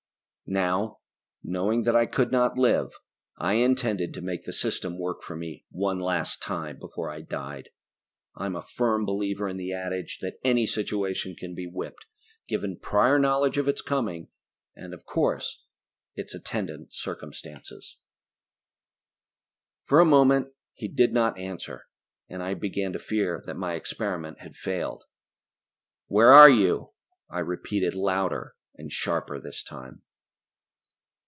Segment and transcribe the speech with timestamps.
[0.51, 0.99] Now,
[1.41, 2.99] knowing that I could not live,
[3.37, 7.69] I intended to make the system work for me one last time before I died.
[8.35, 12.05] I'm a firm believer in the adage that any situation can be whipped,
[12.49, 14.27] given prior knowledge of its coming
[14.75, 15.63] and, of course,
[16.15, 17.95] its attendant circumstances.
[19.83, 21.87] For a moment he did not answer
[22.27, 25.05] and I began to fear that my experiment had failed.
[26.07, 26.91] "Where are you?"
[27.29, 30.01] I repeated, louder and sharper this time.